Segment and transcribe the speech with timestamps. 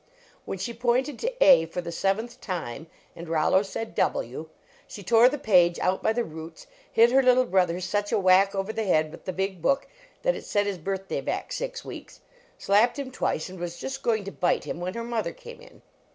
[0.45, 4.49] When she pointed to "A" for the seventh time, and Rollo said "W,"
[4.87, 8.55] she tore the page out by the roots, hit her little brother such a whack
[8.55, 9.85] over the head with the big book
[10.23, 12.19] that it set his birthday back six weeks,
[12.57, 15.83] slapped him twice, and was just going to bite him, when her mother came in.